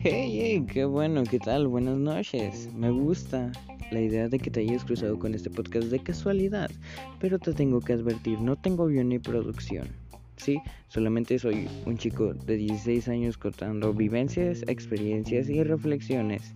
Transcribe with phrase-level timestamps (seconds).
[0.00, 1.66] Hey, hey, qué bueno, ¿qué tal?
[1.66, 2.68] Buenas noches.
[2.72, 3.50] Me gusta
[3.90, 6.70] la idea de que te hayas cruzado con este podcast de casualidad,
[7.18, 9.88] pero te tengo que advertir, no tengo guion ni producción.
[10.36, 16.54] Sí, solamente soy un chico de 16 años contando vivencias, experiencias y reflexiones.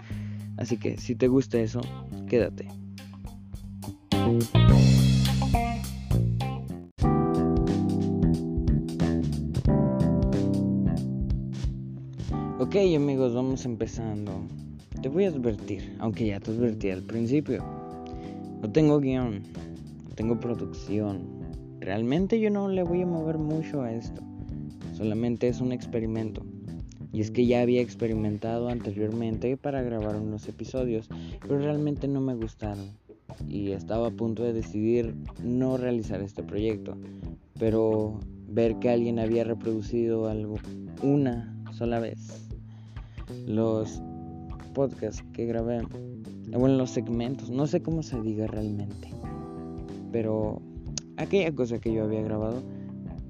[0.56, 1.80] Así que si te gusta eso,
[2.28, 2.68] quédate.
[12.72, 14.32] Ok amigos, vamos empezando.
[15.02, 17.62] Te voy a advertir, aunque ya te advertí al principio.
[18.62, 19.42] No tengo guion,
[20.08, 21.20] no tengo producción.
[21.80, 24.22] Realmente yo no le voy a mover mucho a esto.
[24.96, 26.46] Solamente es un experimento.
[27.12, 31.10] Y es que ya había experimentado anteriormente para grabar unos episodios,
[31.42, 32.86] pero realmente no me gustaron.
[33.50, 35.14] Y estaba a punto de decidir
[35.44, 36.96] no realizar este proyecto.
[37.58, 40.56] Pero ver que alguien había reproducido algo
[41.02, 42.42] una sola vez
[43.46, 44.02] los
[44.74, 45.82] podcasts que grabé,
[46.50, 49.08] bueno, los segmentos, no sé cómo se diga realmente,
[50.10, 50.60] pero
[51.16, 52.62] aquella cosa que yo había grabado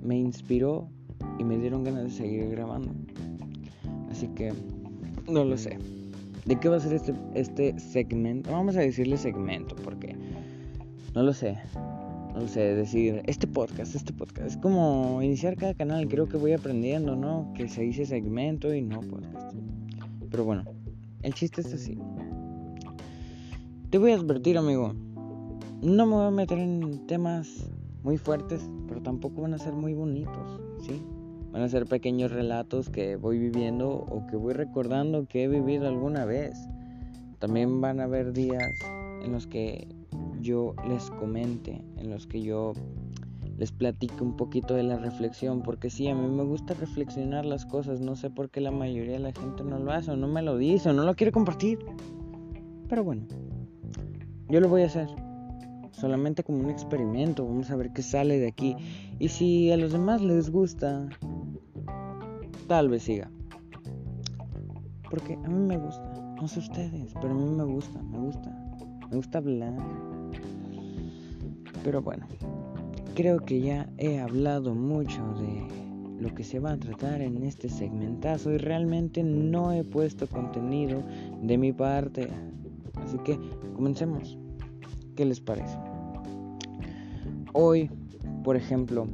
[0.02, 0.88] me inspiró
[1.38, 2.92] y me dieron ganas de seguir grabando.
[4.10, 4.52] Así que
[5.30, 5.78] no lo sé.
[6.44, 8.50] ¿De qué va a ser este, este segmento?
[8.50, 10.16] Vamos a decirle segmento porque
[11.14, 11.56] no lo sé.
[12.34, 14.48] No lo sé, decir este podcast, este podcast.
[14.48, 16.08] Es como iniciar cada canal.
[16.08, 17.52] Creo que voy aprendiendo, ¿no?
[17.54, 19.54] Que se dice segmento y no podcast.
[20.32, 20.64] Pero bueno,
[21.22, 21.98] el chiste es así.
[23.90, 24.94] Te voy a advertir, amigo.
[25.82, 27.70] No me voy a meter en temas
[28.02, 31.02] muy fuertes, pero tampoco van a ser muy bonitos, ¿sí?
[31.52, 35.86] Van a ser pequeños relatos que voy viviendo o que voy recordando que he vivido
[35.86, 36.56] alguna vez.
[37.38, 38.72] También van a haber días
[39.22, 39.86] en los que
[40.40, 42.72] yo les comente, en los que yo
[43.62, 47.64] les platico un poquito de la reflexión, porque sí, a mí me gusta reflexionar las
[47.64, 50.26] cosas, no sé por qué la mayoría de la gente no lo hace, o no
[50.26, 51.78] me lo dice, o no lo quiere compartir.
[52.88, 53.22] Pero bueno,
[54.48, 55.06] yo lo voy a hacer,
[55.92, 58.74] solamente como un experimento, vamos a ver qué sale de aquí.
[59.20, 61.08] Y si a los demás les gusta,
[62.66, 63.30] tal vez siga.
[65.08, 68.50] Porque a mí me gusta, no sé ustedes, pero a mí me gusta, me gusta,
[69.08, 69.72] me gusta hablar.
[71.84, 72.26] Pero bueno,
[73.14, 75.66] Creo que ya he hablado mucho de
[76.18, 81.02] lo que se va a tratar en este segmentazo y realmente no he puesto contenido
[81.42, 82.28] de mi parte.
[83.04, 83.38] Así que
[83.74, 84.38] comencemos.
[85.14, 85.76] ¿Qué les parece?
[87.52, 87.90] Hoy,
[88.44, 89.06] por ejemplo,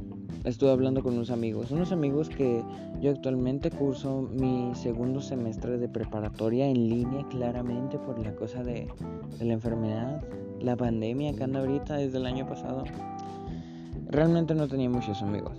[0.45, 2.63] estuve hablando con unos amigos, unos amigos que
[3.01, 8.87] yo actualmente curso mi segundo semestre de preparatoria en línea claramente por la cosa de,
[9.41, 10.23] la enfermedad,
[10.61, 12.85] la pandemia que anda ahorita desde el año pasado.
[14.09, 15.53] Realmente no tenía muchos amigos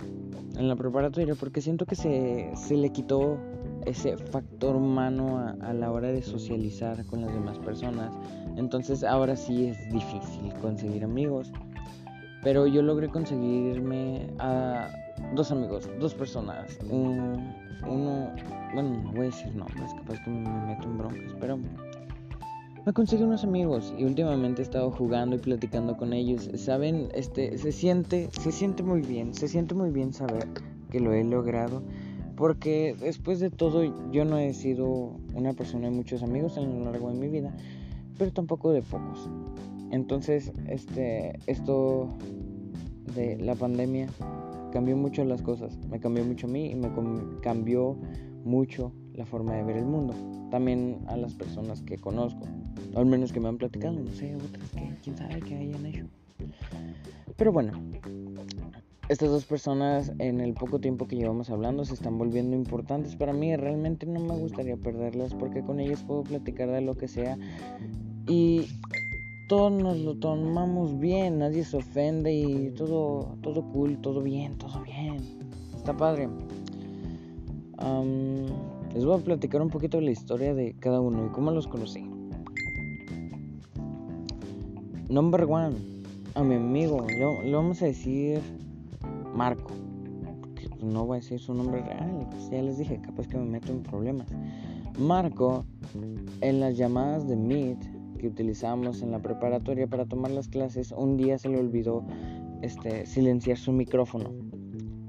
[0.57, 3.37] en la preparatoria porque siento que se, se le quitó
[3.85, 8.13] ese factor humano a, la hora de socializar con las demás personas.
[8.57, 11.51] Entonces ahora sí es difícil conseguir amigos.
[12.43, 14.89] Pero yo logré conseguirme a
[15.35, 16.77] dos amigos, dos personas.
[16.89, 18.33] uno,
[18.73, 21.59] bueno, no voy a decir nombres, capaz que me meto en broncas, pero
[22.85, 26.49] me conseguí unos amigos y últimamente he estado jugando y platicando con ellos.
[26.55, 30.47] Saben, este, se siente, se siente muy bien, se siente muy bien saber
[30.89, 31.83] que lo he logrado.
[32.35, 36.83] Porque después de todo yo no he sido una persona de muchos amigos a lo
[36.83, 37.55] largo de mi vida,
[38.17, 39.29] pero tampoco de pocos.
[39.91, 42.07] Entonces, este, esto
[43.13, 44.07] de la pandemia
[44.71, 45.77] cambió mucho las cosas.
[45.89, 46.89] Me cambió mucho a mí y me
[47.43, 47.95] cambió
[48.43, 50.15] mucho la forma de ver el mundo.
[50.49, 52.47] También a las personas que conozco.
[52.95, 56.05] Al menos que me han platicado, no sé, otras que quién sabe qué hayan hecho.
[57.37, 57.73] Pero bueno,
[59.09, 63.33] estas dos personas en el poco tiempo que llevamos hablando se están volviendo importantes para
[63.33, 63.55] mí.
[63.55, 67.37] Realmente no me gustaría perderlas porque con ellas puedo platicar de lo que sea.
[68.27, 68.67] Y
[69.49, 74.81] todos nos lo tomamos bien, nadie se ofende y todo, todo cool, todo bien, todo
[74.83, 75.17] bien.
[75.75, 76.29] Está padre.
[78.93, 81.67] les voy a platicar un poquito de la historia de cada uno y cómo los
[81.67, 82.10] conocí.
[85.11, 85.75] Number one,
[86.35, 88.39] a mi amigo, le, vamos a decir
[89.35, 89.71] Marco.
[90.39, 93.43] Porque no voy a decir su nombre real, pues, ya les dije, capaz que me
[93.43, 94.27] meto en problemas.
[94.97, 95.65] Marco,
[96.39, 97.77] en las llamadas de Meet
[98.19, 102.05] que utilizamos en la preparatoria para tomar las clases, un día se le olvidó
[102.61, 104.29] este, silenciar su micrófono.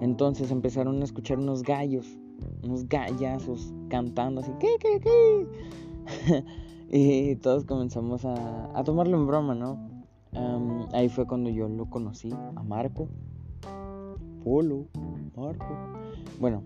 [0.01, 2.19] Entonces empezaron a escuchar unos gallos,
[2.65, 6.45] unos gallazos cantando así, ¿qué, qué, qué?
[6.91, 9.92] y todos comenzamos a tomarlo en broma, ¿no?
[10.93, 13.09] Ahí fue cuando yo lo conocí, a Marco,
[14.45, 14.87] Polo,
[15.37, 15.67] Marco.
[16.41, 16.63] Bueno,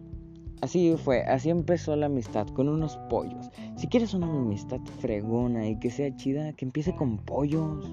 [0.61, 3.51] así fue, así empezó la amistad, con unos pollos.
[3.77, 7.93] Si quieres una amistad fregona y que sea chida, que empiece con pollos.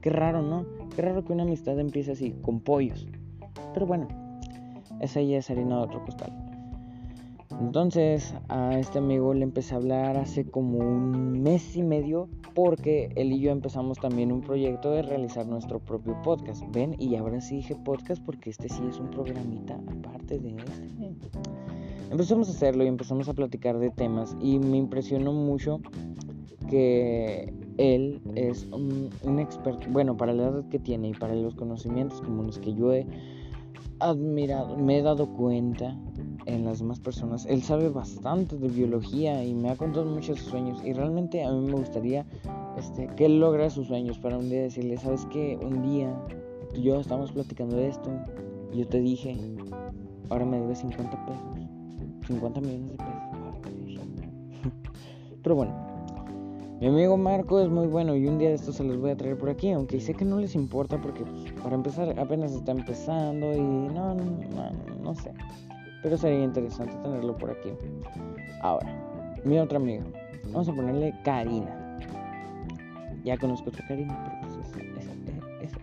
[0.00, 0.66] Qué raro, ¿no?
[0.94, 3.06] Qué raro que una amistad empiece así, con pollos.
[3.72, 4.08] Pero bueno,
[5.00, 6.41] esa ya es harina de otro costal.
[7.60, 13.10] Entonces a este amigo le empecé a hablar hace como un mes y medio porque
[13.16, 16.62] él y yo empezamos también un proyecto de realizar nuestro propio podcast.
[16.72, 21.38] Ven, y ahora sí dije podcast porque este sí es un programita aparte de este.
[22.10, 25.80] Empezamos a hacerlo y empezamos a platicar de temas y me impresionó mucho
[26.68, 31.54] que él es un, un experto, bueno, para la edad que tiene y para los
[31.54, 33.06] conocimientos comunes que yo he
[33.98, 35.96] admirado, me he dado cuenta
[36.46, 37.46] en las demás personas.
[37.46, 40.82] Él sabe bastante de biología y me ha contado muchos sueños.
[40.84, 42.26] Y realmente a mí me gustaría
[42.76, 46.14] este, que él logre sus sueños para un día decirle, sabes que un día
[46.80, 48.10] yo estamos platicando de esto.
[48.72, 49.36] Y yo te dije,
[50.30, 51.42] ahora me debes 50 pesos.
[52.26, 53.12] 50 millones de pesos.
[55.42, 55.92] Pero bueno,
[56.82, 59.16] mi amigo Marco es muy bueno y un día de estos se los voy a
[59.16, 62.72] traer por aquí, aunque sé que no les importa porque pues, para empezar apenas está
[62.72, 64.24] empezando y no, no,
[65.00, 65.32] no, sé.
[66.02, 67.70] Pero sería interesante tenerlo por aquí.
[68.60, 68.88] Ahora,
[69.44, 70.04] mi otra amiga,
[70.46, 71.98] vamos a ponerle Karina.
[73.24, 74.62] Ya conozco a Karina, pero pues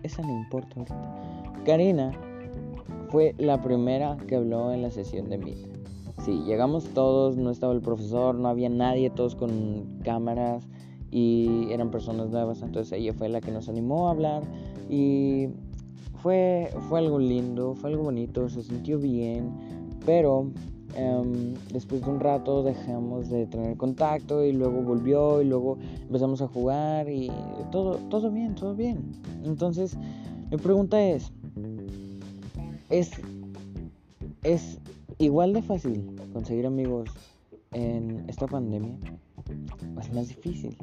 [0.02, 1.62] esa, no importa ahorita.
[1.64, 2.12] Karina
[3.08, 5.58] fue la primera que habló en la sesión de Meet.
[6.24, 10.68] Sí, llegamos todos, no estaba el profesor, no había nadie, todos con cámaras
[11.10, 14.42] y eran personas nuevas, entonces ella fue la que nos animó a hablar
[14.88, 15.48] y
[16.18, 19.50] fue, fue algo lindo, fue algo bonito, se sintió bien,
[20.04, 20.50] pero
[20.94, 26.42] em, después de un rato dejamos de tener contacto y luego volvió y luego empezamos
[26.42, 27.30] a jugar y
[27.70, 29.12] todo, todo bien, todo bien.
[29.44, 29.96] Entonces
[30.50, 31.32] mi pregunta es,
[32.88, 33.12] ¿es,
[34.42, 34.78] es
[35.18, 37.10] igual de fácil conseguir amigos
[37.72, 38.98] en esta pandemia?
[40.00, 40.76] es más difícil.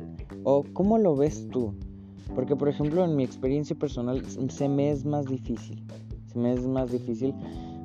[0.43, 1.73] ¿O cómo lo ves tú?
[2.35, 5.83] Porque por ejemplo en mi experiencia personal se me es más difícil.
[6.31, 7.33] Se me es más difícil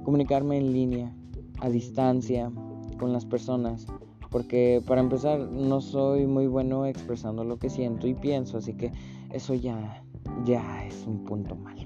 [0.05, 1.15] comunicarme en línea,
[1.63, 2.51] a distancia,
[2.99, 3.87] con las personas.
[4.31, 8.93] Porque para empezar no soy muy bueno expresando lo que siento y pienso, así que
[9.31, 10.03] eso ya,
[10.45, 11.83] ya es un punto malo.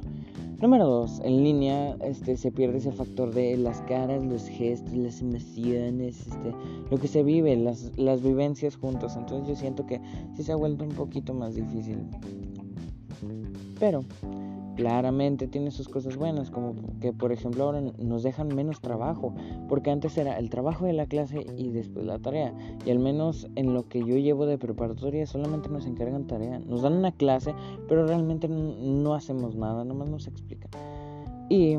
[0.61, 1.21] Número 2.
[1.25, 6.55] En línea este, se pierde ese factor de las caras, los gestos, las emociones, este,
[6.91, 9.17] lo que se vive, las, las vivencias juntos.
[9.17, 10.01] Entonces yo siento que
[10.35, 11.99] sí se ha vuelto un poquito más difícil.
[13.79, 14.03] Pero
[14.77, 19.35] claramente tiene sus cosas buenas, como que por ejemplo ahora nos dejan menos trabajo,
[19.69, 23.49] porque antes era el trabajo de la clase y después la tarea, y al menos
[23.57, 27.55] en lo que yo llevo de preparatoria solamente nos encargan tarea, nos dan una clase,
[27.89, 30.71] pero realmente no hacemos nada, nomás nos explican.
[31.49, 31.79] Y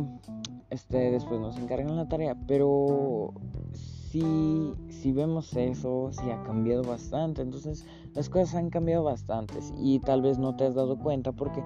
[0.70, 3.34] este después nos encargan la tarea, pero
[3.74, 10.00] si, si vemos eso, sí ha cambiado bastante, entonces las cosas han cambiado bastante y
[10.00, 11.62] tal vez no te has dado cuenta porque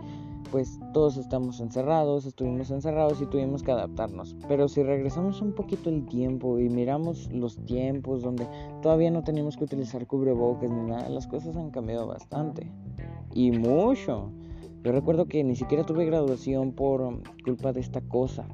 [0.51, 4.35] pues todos estamos encerrados, estuvimos encerrados y tuvimos que adaptarnos.
[4.47, 8.47] Pero si regresamos un poquito el tiempo y miramos los tiempos donde
[8.81, 12.69] todavía no teníamos que utilizar cubrebocas ni nada, las cosas han cambiado bastante.
[13.33, 14.31] Y mucho.
[14.83, 18.45] Yo recuerdo que ni siquiera tuve graduación por culpa de esta cosa.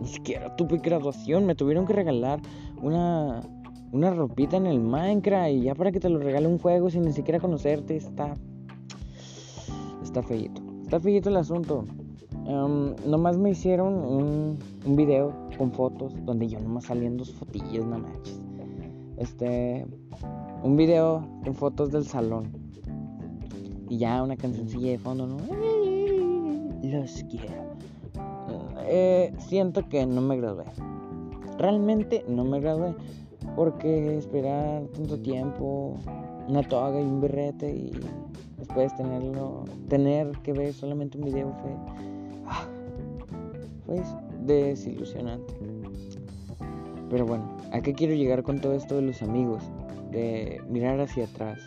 [0.00, 2.40] Ni siquiera tuve graduación, me tuvieron que regalar
[2.82, 3.42] una
[3.92, 7.02] una ropita en el Minecraft y ya para que te lo regale un juego sin
[7.02, 8.34] ni siquiera conocerte está
[10.02, 10.59] está feito.
[10.90, 11.84] Está fijito el asunto.
[12.46, 17.86] Um, nomás me hicieron un, un, video con fotos donde yo nomás salían dos fotillas,
[17.86, 18.40] no manches.
[19.16, 19.86] Este,
[20.64, 22.50] un video con fotos del salón.
[23.88, 25.36] Y ya una cancioncilla de fondo, ¿no?
[26.82, 27.76] Los quiero.
[28.88, 30.64] Eh, siento que no me gradué.
[31.56, 32.96] Realmente no me gradué.
[33.54, 35.94] Porque esperar tanto tiempo,
[36.48, 37.92] una toga y un berrete y
[38.60, 41.72] después tenerlo, tener que ver solamente un video fue,
[42.46, 42.66] ah,
[43.86, 44.02] fue
[44.44, 45.52] desilusionante.
[47.08, 49.64] Pero bueno, ¿a qué quiero llegar con todo esto de los amigos?
[50.12, 51.58] De mirar hacia atrás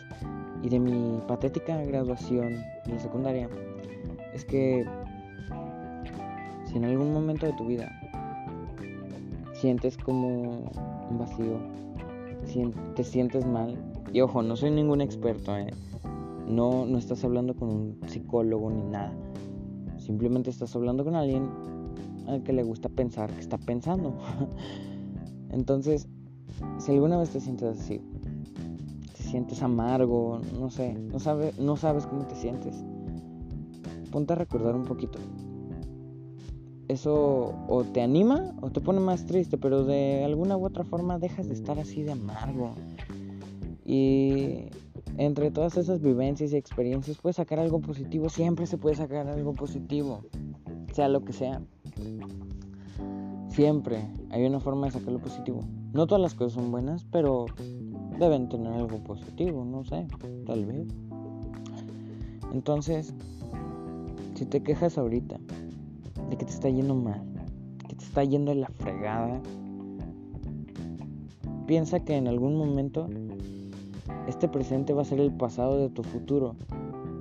[0.62, 3.48] y de mi patética graduación la secundaria.
[4.32, 4.86] Es que
[6.64, 7.92] si en algún momento de tu vida
[9.52, 10.70] sientes como
[11.10, 11.58] un vacío,
[12.94, 13.76] te sientes mal,
[14.12, 15.70] y ojo, no soy ningún experto, ¿eh?
[16.48, 19.12] No, no estás hablando con un psicólogo ni nada.
[19.98, 21.48] Simplemente estás hablando con alguien
[22.26, 24.14] al que le gusta pensar que está pensando.
[25.50, 26.08] Entonces,
[26.78, 28.00] si alguna vez te sientes así,
[29.16, 32.84] te sientes amargo, no sé, no, sabes no sabes cómo te sientes,
[34.10, 35.18] ponte a recordar un poquito.
[36.88, 41.18] eso o te anima o te pone más triste, pero de alguna u otra forma
[41.18, 42.74] dejas de estar así de amargo.
[43.84, 44.70] Y
[45.18, 49.54] entre todas esas vivencias y experiencias puedes sacar algo positivo, siempre se puede sacar algo
[49.54, 50.20] positivo,
[50.92, 51.60] sea lo que sea.
[53.48, 55.60] Siempre hay una forma de sacar lo positivo.
[55.92, 57.46] No todas las cosas son buenas, pero
[58.18, 60.06] deben tener algo positivo, no sé,
[60.46, 60.88] tal vez.
[62.52, 63.14] Entonces,
[64.34, 65.38] si te quejas ahorita
[66.30, 67.22] de que te está yendo mal,
[67.88, 69.40] que te está yendo de la fregada,
[71.66, 73.08] piensa que en algún momento
[74.26, 76.56] este presente va a ser el pasado de tu futuro.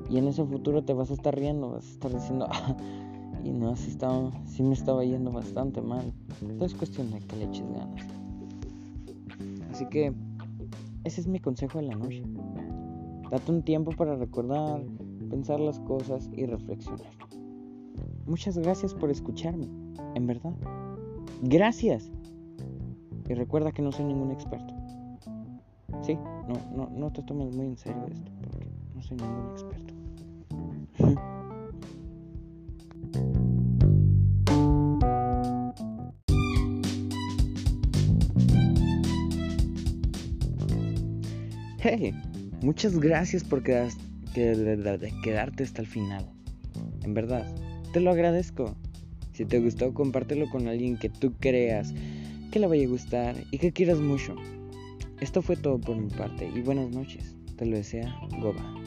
[0.10, 2.76] Y en ese futuro te vas a estar riendo, vas a estar diciendo, ah,
[3.44, 6.14] y no, así, estaba, sí me estaba yendo bastante mal.
[6.42, 8.06] Entonces es cuestión de que le eches ganas.
[9.72, 10.14] Así que
[11.04, 12.24] ese es mi consejo de la noche.
[13.30, 14.82] Date un tiempo para recordar,
[15.30, 17.12] pensar las cosas y reflexionar.
[18.26, 19.68] Muchas gracias por escucharme,
[20.16, 20.54] en verdad.
[21.42, 22.10] Gracias.
[23.28, 24.74] Y recuerda que no soy ningún experto.
[26.02, 29.94] Sí, no, no, no te tomes muy en serio esto, porque no soy ningún experto.
[41.86, 42.14] Hey,
[42.62, 46.26] muchas gracias por quedarte hasta el final.
[47.04, 47.46] En verdad,
[47.92, 48.76] te lo agradezco.
[49.34, 51.94] Si te gustó, compártelo con alguien que tú creas
[52.52, 54.36] que le vaya a gustar y que quieras mucho.
[55.24, 57.34] Esto fue todo por mi parte y buenas noches.
[57.56, 58.83] Te lo desea Goba.